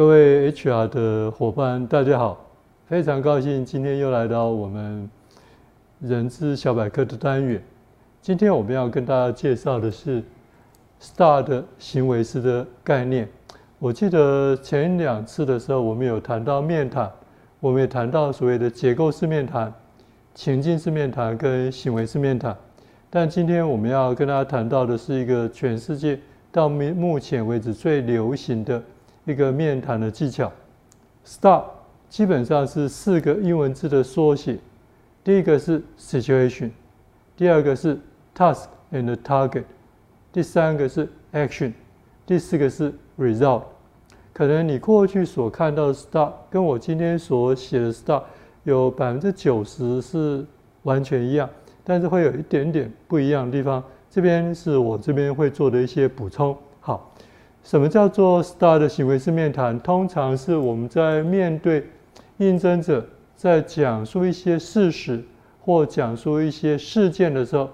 [0.00, 2.42] 各位 HR 的伙伴，大家好！
[2.86, 5.06] 非常高兴今天又来到我们
[6.00, 7.62] 人资小百科的单元。
[8.22, 10.22] 今天我们要跟大家介绍的是
[11.02, 13.28] STAR 的行为式的概念。
[13.78, 17.12] 我记得前两次的时候，我们有谈到面谈，
[17.60, 19.70] 我们也谈到所谓的结构式面谈、
[20.34, 22.56] 情境式面谈跟行为式面谈。
[23.10, 26.18] 但今天我们要跟大家谈到的是一个全世界
[26.50, 28.82] 到目前为止最流行的。
[29.24, 30.50] 一个面谈的技巧
[31.26, 31.62] ，STAR
[32.08, 34.58] 基本上是四个英文字的缩写。
[35.22, 36.70] 第一个是 Situation，
[37.36, 37.98] 第二个是
[38.34, 39.64] Task and Target，
[40.32, 41.74] 第三个是 Action，
[42.24, 43.64] 第四个是 Result。
[44.32, 48.22] 可能你过去所看到的 STAR 跟我今天所写的 STAR
[48.64, 50.44] 有百分之九十是
[50.84, 51.48] 完全一样，
[51.84, 53.84] 但是会有一点点不一样的地方。
[54.08, 56.56] 这边是我这边会做的一些补充。
[56.80, 57.12] 好。
[57.62, 59.78] 什么叫做 STAR 的行为式面谈？
[59.80, 61.86] 通常是我们在面对
[62.38, 65.22] 应征者在讲述一些事实
[65.60, 67.68] 或讲述一些事件的时候，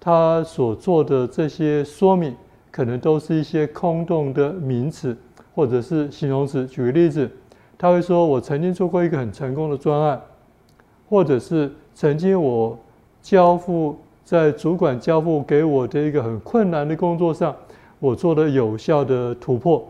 [0.00, 2.34] 他所做的这些说明，
[2.70, 5.16] 可能都是一些空洞的名词
[5.54, 6.66] 或者是形容词。
[6.66, 7.30] 举个例子，
[7.78, 10.20] 他会说：“我曾经做过一个很成功的专案，
[11.08, 12.76] 或者是曾经我
[13.22, 17.54] 交付在主管交付给我的一个很困难的工作上。”
[17.98, 19.86] 我做了有效的突破，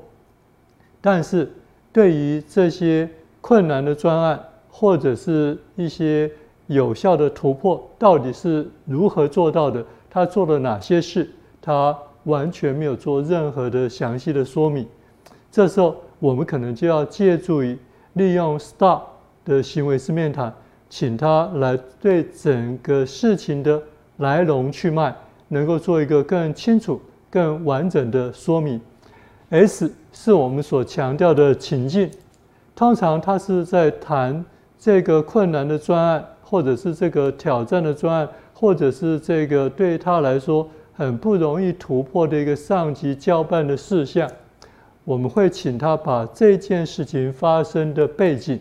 [1.01, 1.53] 但是
[1.93, 3.09] 对于这些
[3.41, 6.31] 困难的专案或者是一些
[6.67, 9.85] 有效的突破，到底是如何做到的？
[10.11, 11.29] 他做了哪些事？
[11.61, 14.87] 他完全没有做任何的详细的说明。
[15.51, 17.79] 这时候，我们可能就要借助于
[18.15, 19.01] 利用 STAR
[19.45, 20.53] 的行为式面谈，
[20.89, 23.83] 请他来对整个事情的
[24.19, 25.15] 来龙去脉，
[25.49, 27.01] 能够做一个更清楚。
[27.37, 28.81] 更完整的说明
[29.51, 32.11] ，S 是我们所强调的情境，
[32.75, 34.43] 通常他是在谈
[34.79, 44.27] 这个困难的专案，或者是这个挑战的专案，或者是这个对他来说很不容易突破的一个上级交办的事项，
[45.05, 48.59] 我们会请他把这件事情发生的背景，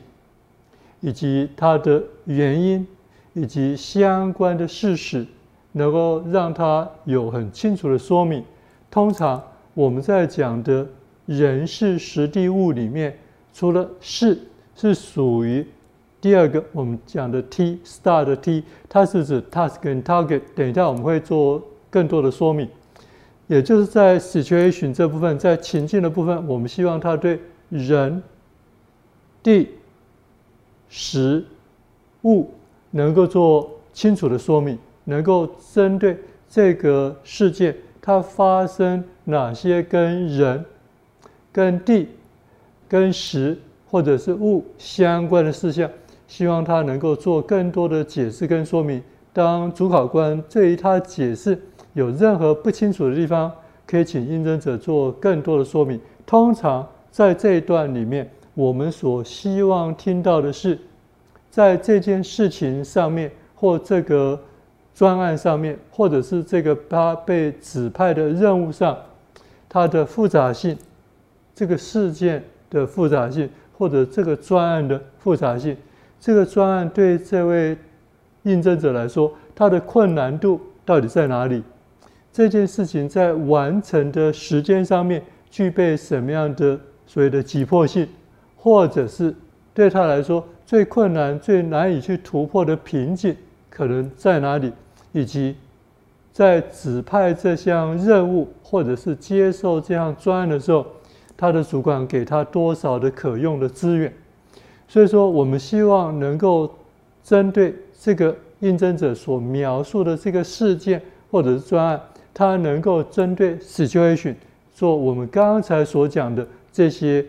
[0.99, 2.85] 以及它的原因，
[3.31, 5.25] 以及相关的事实，
[5.71, 8.43] 能够让他有很清楚的说明。
[8.95, 10.87] 通常我们在讲的
[11.25, 13.13] 人事时地物里面，
[13.53, 14.39] 除了事
[14.73, 15.67] 是属于
[16.21, 20.39] 第二个我们讲的 T STAR 的 T，它是指 task 跟 target。
[20.55, 22.69] 等一下我们会做更多的说明，
[23.47, 28.23] 也就是在 situation 这部分，在情境的部分，我们希望它对人、
[29.43, 29.71] 地、
[30.87, 31.43] 时、
[32.23, 32.49] 物
[32.91, 36.17] 能够做清楚的说明，能够针对
[36.47, 37.75] 这个事件。
[38.05, 40.63] 它发生哪些跟人、
[41.51, 42.07] 跟地、
[42.87, 43.57] 跟时
[43.89, 45.89] 或者是物相关的事项？
[46.27, 49.01] 希望他能够做更多的解释跟说明。
[49.33, 51.59] 当主考官对于他解释
[51.93, 53.51] 有任何不清楚的地方，
[53.87, 55.99] 可以请应征者做更多的说明。
[56.27, 60.77] 通常在这一段里面，我们所希望听到的是，
[61.49, 64.39] 在这件事情上面或这个。
[64.95, 68.97] 专案上面，或者是这个他被指派的任务上，
[69.67, 70.77] 它的复杂性，
[71.53, 75.75] 这个事件的复杂性，或者这个专案的复杂性，
[76.17, 77.77] 这个专案对这位
[78.43, 81.61] 应征者来说，它的困难度到底在哪里？
[82.31, 88.07] 这件事情在完成的时间上面具备什么样的所谓的急迫性，
[88.55, 89.35] 或者是
[89.73, 93.35] 对他来说最困难、最难以去突破的瓶颈
[93.69, 94.71] 可能在哪里？
[95.15, 95.55] 以及
[96.33, 100.85] 在指派这项任务或者是接受这项专案的时候，
[101.37, 104.13] 他的主管给他多少的可用的资源？
[104.89, 106.69] 所以说，我们希望能够
[107.23, 111.01] 针对这个应征者所描述的这个事件
[111.31, 112.01] 或者是专案，
[112.33, 114.35] 他能够针对 situation
[114.73, 117.25] 做我们刚才所讲的这些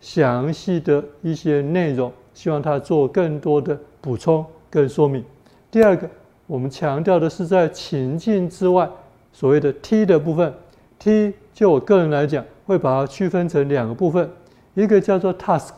[0.00, 5.22] 详细的一些内容，希望他做更多的补充跟说明。
[5.70, 6.08] 第二个。
[6.46, 8.88] 我们强调的是在情境之外，
[9.32, 10.54] 所谓的 T 的部分。
[10.98, 14.30] T 就我个人来讲，会把它区分成两个部分，
[14.74, 15.72] 一个叫做 Task，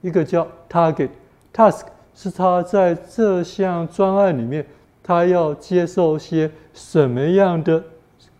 [0.00, 1.08] 一个叫 Target。
[1.52, 1.82] Task
[2.14, 4.64] 是他在这项专案里面，
[5.02, 7.82] 他要接受些什么样的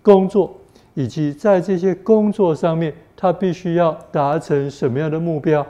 [0.02, 0.56] 工作，
[0.94, 5.66] 以及在这些工作上面，他必须要达成什么样的目标。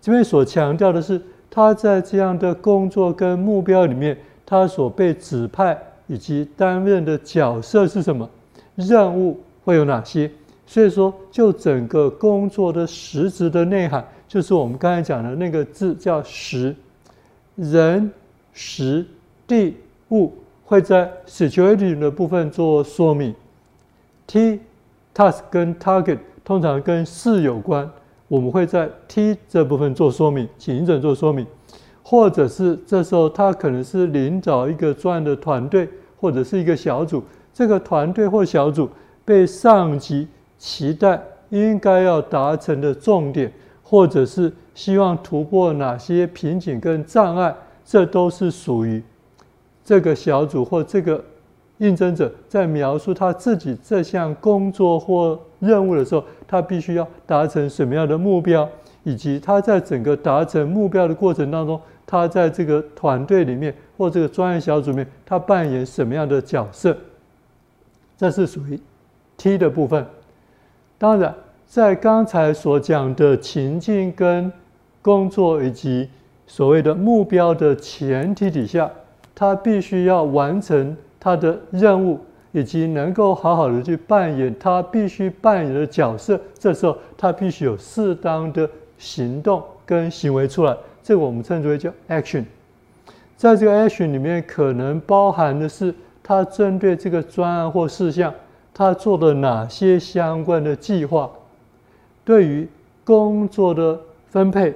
[0.00, 1.20] 这边所强调的是，
[1.50, 4.16] 他在这样的工作跟目标里面。
[4.50, 8.26] 他所被指派以及担任的角色是什么？
[8.76, 10.30] 任务会有哪些？
[10.66, 16.74] 所以说，就整个工作的实质的内涵，就是我们刚才讲的那个字叫“实”，
[17.56, 18.10] 人、
[18.54, 19.04] 实、
[19.46, 19.76] 地、
[20.08, 20.32] 物
[20.64, 23.34] 会在 situation 的部分做说明。
[24.26, 24.60] T
[25.14, 27.90] task 跟 target 通常跟事有关，
[28.28, 31.46] 我们会在 T 这部分做说明，请者做说明。
[32.10, 35.86] 或者是这时候他可能是领导一个专案的团队，
[36.18, 37.22] 或者是一个小组。
[37.52, 38.88] 这个团队或小组
[39.26, 40.26] 被上级
[40.56, 43.52] 期待应该要达成的重点，
[43.82, 49.02] 或者是希望突破哪些瓶颈跟障碍，这都是属于
[49.84, 51.22] 这个小组或这个
[51.76, 58.66] 应征者在描述他自己这项工作或任务的时候，他必须要达成什么样的目标，
[59.02, 61.78] 以及他在整个达成目标的过程当中。
[62.10, 66.96] 他在这个团队里面或这个专业小组里面，他扮演什么样的角色？
[68.16, 68.80] 这是属于
[69.36, 70.06] T 的部分。
[70.96, 71.34] 当然，
[71.66, 74.50] 在刚才所讲的情境跟
[75.02, 76.08] 工作以及
[76.46, 78.90] 所谓的目标的前提底下，
[79.34, 82.18] 他必须要完成他的任务，
[82.52, 86.40] 以及能够好好的去扮演他必须扮演的角色。
[86.58, 90.74] 这时候，他必须有适当的行动跟行为出来。
[91.02, 92.44] 这个我们称之为叫 action，
[93.36, 98.34] 在这个 action 里面，可能包含的是他针对这个专案或事项，
[98.74, 101.30] 他做了哪些相关的计划，
[102.24, 102.68] 对于
[103.04, 103.98] 工作的
[104.28, 104.74] 分配，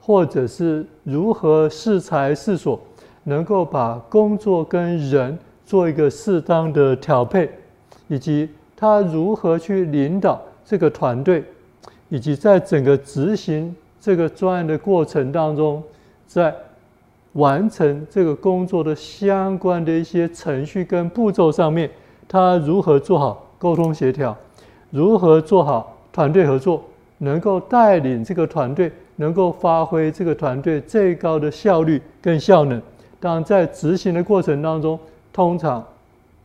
[0.00, 2.80] 或者是如何适才适所，
[3.24, 5.36] 能够把工作跟人
[5.66, 7.50] 做一个适当的调配，
[8.06, 11.42] 以及他如何去领导这个团队，
[12.08, 13.74] 以及在整个执行。
[14.02, 15.80] 这个专案的过程当中，
[16.26, 16.52] 在
[17.34, 21.88] 完成这个工作的相关的一些程序跟步骤上面，
[22.26, 24.36] 他如何做好沟通协调，
[24.90, 26.82] 如何做好团队合作，
[27.18, 32.82] 能够带领这个团队，能够发挥这个团队最高的效率跟效能。
[33.20, 34.98] 当然，在执行的过程当中，
[35.32, 35.86] 通常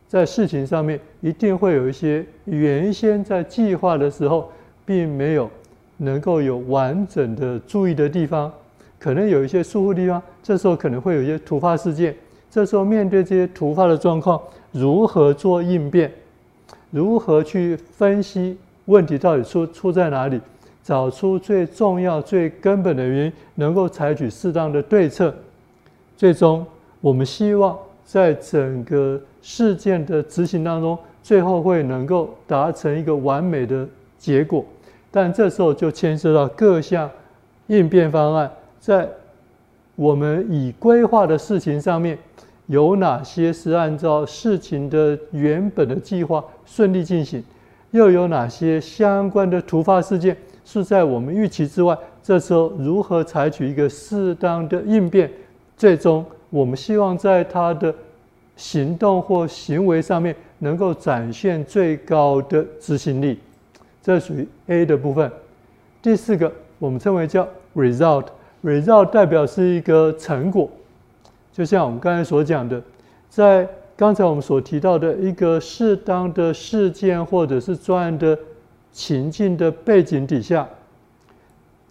[0.06, 4.48] 在事情上面一定会有一些原先在计划的时候
[4.86, 5.50] 并没有。
[5.98, 8.50] 能够有完整的注意的地方，
[8.98, 12.16] 可能有一些疏忽地方，这时候可能会有一些突发事件。
[12.50, 14.40] 这时候面对这些突发的状况，
[14.72, 16.10] 如何做应变？
[16.90, 18.56] 如何去分析
[18.86, 20.40] 问题到底出出在哪里？
[20.82, 25.34] 找出最重要、最根本的原因，能够采取适当的对策。
[26.16, 26.64] 最终，
[27.02, 33.86] 我们希望在整个事件的执行当中，最后会能够达成一个完美的
[34.16, 34.64] 结果。
[35.10, 37.10] 但这时候就牵涉到各项
[37.68, 39.08] 应变方案，在
[39.96, 42.18] 我们已规划的事情上面，
[42.66, 47.42] 有哪些是按照事情的原本的计划顺利进行，
[47.90, 51.96] 又有哪些相关的突发事件是在我们预期之外？
[52.22, 55.30] 这时候如何采取一个适当的应变？
[55.76, 57.94] 最终，我们希望在他的
[58.56, 63.38] 行动或行为上面能够展现最高的执行力。
[64.08, 65.30] 这属于 A 的部分。
[66.00, 67.46] 第四个，我们称为叫
[67.76, 68.24] result。
[68.64, 70.66] result 代表是一个成果，
[71.52, 72.82] 就像我们刚才所讲的，
[73.28, 78.38] 在刚才我们所提到的一个适当的事件或者是专案的
[78.92, 80.66] 情境的背景底下，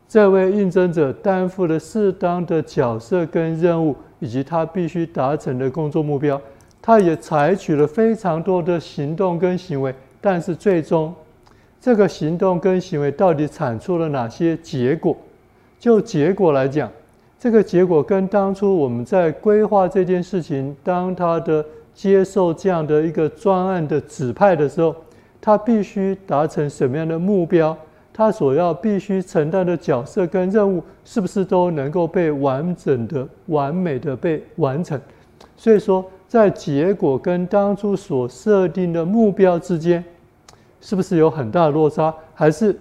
[0.09, 6.41] 这位应征者担负了适当的角色跟任务，以及他必须达成的工作目标，
[6.81, 11.13] 他也采取了非常多的行动跟行为，但是最终。
[11.79, 15.15] 这个行动跟行为到底产出了哪些结果？
[15.79, 16.91] 就结果来讲，
[17.39, 24.95] 这个结果跟当初我们在规划这件事情，当他的接受这样的一个专案的指派的时候，
[25.39, 27.77] 他必须达成什么样的目标？
[28.11, 34.99] 他所要必须承担的角色跟任务，是不是都能够被完整的、完美的被完成？
[35.55, 40.03] 所以说，在结果跟当初所设定的目标之间。
[40.79, 42.13] 是不是有很大的落差？
[42.33, 42.77] 还是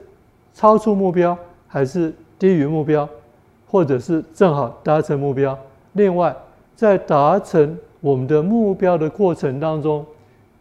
[0.55, 1.37] 超出目标？
[1.67, 3.09] 还是低于目标？
[3.69, 5.59] 或者是正好达成目标？
[5.95, 6.35] 另外，
[6.75, 10.05] 在达成我们的目标的过程当中，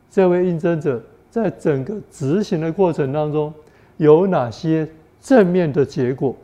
[0.09, 3.53] 这位应征者在整个执行的过程当中
[3.97, 4.87] 有哪些
[5.21, 6.35] 正面的结果？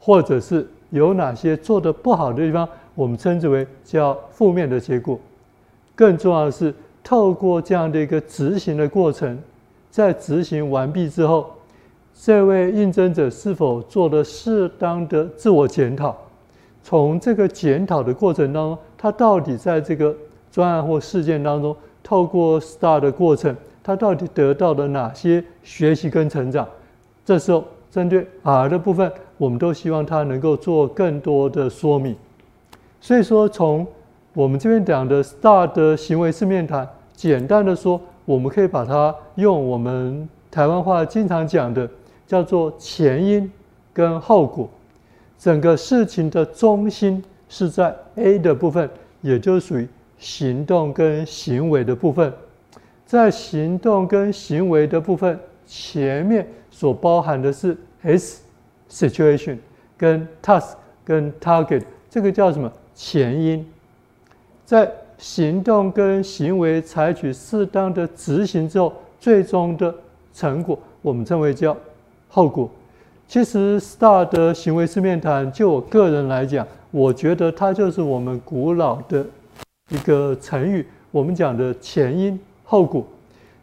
[0.00, 2.68] 或者是有哪些做得不好的地方？
[2.94, 5.18] 我们称之为叫负面的结果。
[5.94, 9.38] 更重要的是，透过这样的一个执行的过程。
[9.90, 11.50] 在执行完毕之后，
[12.14, 16.16] 这位应征者是否做了适当的自我检讨？
[16.82, 20.14] 从这个检讨的过程当中，他到底在这个
[20.52, 26.66] 专案或事件当中，透过 STAR 的过程，他到底得到了哪些学习跟成长。
[27.24, 32.14] 这时候，针对 R 的部分，我们都希望他能够做更多的说明。
[33.00, 33.86] 所以说，从
[34.32, 41.88] 我们这边讲的 STAR 的行为式面谈，简单的说，我们可以把它用我们台湾话经常讲的，
[42.26, 43.50] 叫做前因
[43.94, 44.68] 跟后果。
[45.38, 48.90] 整个事情的中心是在 A 的部分，
[49.20, 52.32] 也就属于行动跟行为的部分。
[53.04, 58.42] 在行动跟行为的部分，前面所包含的是 S
[58.90, 59.58] situation
[59.96, 60.72] 跟 task
[61.04, 62.72] 跟 target，这个叫什么？
[62.94, 63.64] 前因。
[64.64, 69.94] 在行动跟行为采取适当的执行之后，最终的
[70.34, 71.76] 成果我们称为叫
[72.28, 72.70] 后果。
[73.28, 79.26] 其实 STAR 的行为式面谈，就我个人来讲，我觉得它就是我们古老的
[79.90, 82.38] 一个成语，我们讲的前因。
[82.62, 83.04] 后果，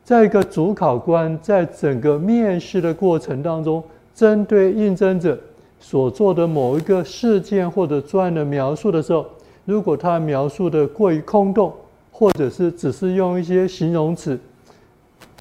[0.04, 3.84] 在一个主考官在整个面试的过程当中，
[4.16, 5.38] 针对应征者
[5.80, 9.26] 所做的某一个事件或者专案的描述的时候，
[9.66, 11.74] 如果他描述的过于空洞，
[12.12, 14.40] 或者是只是用一些形容词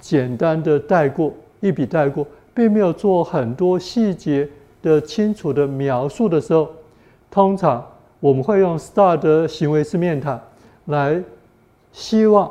[0.00, 4.49] 简单的带过，一笔带过，并没有做很多细节
[4.81, 6.69] 的清楚的描述的时候，
[7.31, 7.85] 通常
[8.21, 10.41] 我们会用 STAR 的行为式面谈
[10.87, 11.23] 来
[11.93, 12.50] 希望。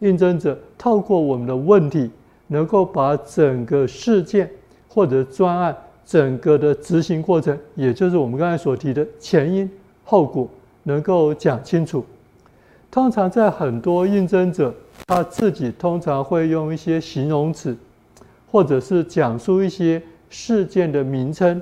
[0.00, 2.08] 应征者透过我们的问题，
[2.46, 4.48] 能够把整个事件
[4.88, 9.68] 或者专案整个的执行过程，也就是我们刚才所提的前因
[10.04, 10.48] 后果，
[10.88, 12.04] 能够讲清楚。
[12.90, 14.74] 通常在很多应征者，
[15.06, 17.76] 他自己通常会用一些形容词，
[18.50, 21.60] 或者是讲述一些事件的名称，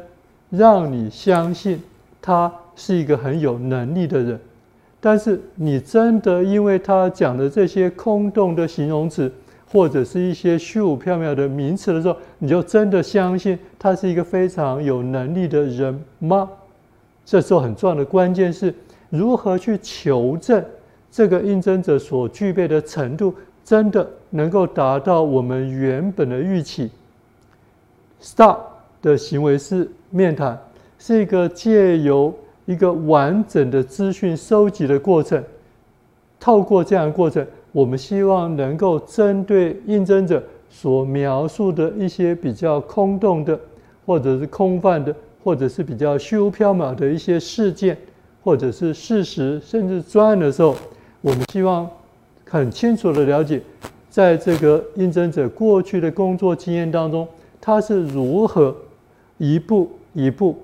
[0.48, 1.82] 让你相信
[2.22, 4.40] 他是一个很有能力的人。
[5.00, 9.30] 但是你真的因为他讲的这些空洞的形容词，
[9.70, 16.48] 或者是一些虚无缥缈的名词的时候，你就真的相信他是一个非常有能力的人吗？
[17.24, 18.72] 这时候很重要的关键是
[19.16, 20.64] 如何去求证
[21.10, 26.90] 这个应征者所具备的程度，真的能够达到我们原本的预期。
[28.20, 28.58] STAR
[29.00, 30.58] 的行为是面谈
[30.98, 32.34] 是一个借由。
[32.68, 35.40] 一个完整的资讯收集的过程，
[36.40, 43.56] 透过这样的过程，我们希望能够针对应征者所描述的一些比较空洞的，
[44.04, 47.96] 或者是空泛的，或者是比较虚无缥缈的一些事件，
[48.46, 50.76] 或者是事实，甚至专案的时候，
[51.20, 51.90] 我们希望
[52.48, 53.60] 很清楚的了解，
[54.08, 57.26] 在这个应征者过去的工作经验当中，
[57.60, 58.72] 他是如何
[59.38, 60.56] 一步一步。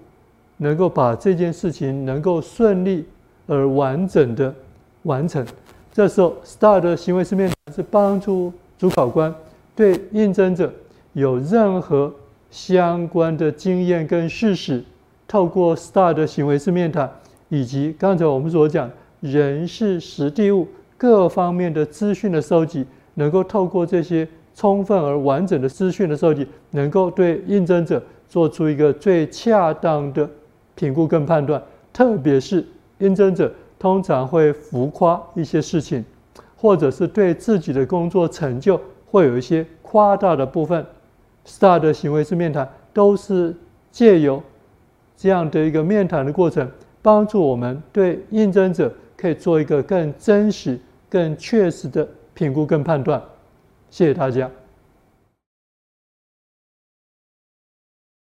[0.58, 3.04] 能够把这件事情能够顺利
[3.48, 4.54] 而完整的
[5.02, 5.44] 完成，
[5.92, 9.34] 这时候 STAR 的行为式面谈是帮助主考官
[9.74, 10.72] 对应征者
[11.14, 12.14] 有任何
[12.48, 14.84] 相关的经验跟事实，
[15.26, 17.10] 透过 STAR 的行为式面谈，
[17.52, 18.90] 以及刚才我们所讲
[19.20, 20.66] 人事实地物
[20.96, 30.26] 各方面的资讯的收集，能够透过这些充分而完整的资讯的收集，能够对应征者做出一个最恰当的。
[30.74, 32.66] 评估跟判断，特别是
[32.98, 36.02] 应征者通常会浮夸一些事情，
[36.56, 38.80] 或者是对自己的工作成就
[39.10, 40.84] 会有一些夸大的部分。
[41.46, 43.54] STAR 的行为式面谈都是
[43.90, 44.42] 借由
[45.14, 46.66] 这样的一个面谈的过程，
[47.02, 50.78] 帮助我们对应征者可以做一个更真实、
[51.10, 53.20] 更确实的评估跟判断。
[53.90, 54.48] 谢谢大家。